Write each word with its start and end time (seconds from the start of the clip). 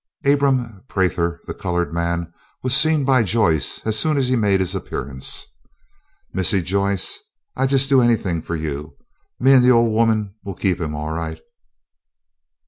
Abram 0.25 0.83
Prather, 0.87 1.39
the 1.45 1.53
colored 1.53 1.93
man, 1.93 2.33
was 2.63 2.75
seen 2.75 3.05
by 3.05 3.21
Joyce 3.21 3.85
as 3.85 3.99
soon 3.99 4.17
as 4.17 4.29
he 4.29 4.35
made 4.35 4.59
his 4.59 4.73
appearance. 4.73 5.45
"Missy 6.33 6.63
Joyce, 6.63 7.19
I 7.55 7.65
jes' 7.65 7.85
do 7.85 8.01
enything 8.01 8.41
fo' 8.41 8.55
yo.' 8.55 8.95
Me 9.39 9.53
an' 9.53 9.61
de 9.61 9.69
ol' 9.69 9.91
woman 9.93 10.33
will 10.43 10.55
keep 10.55 10.81
him 10.81 10.95
all 10.95 11.11
right." 11.11 11.39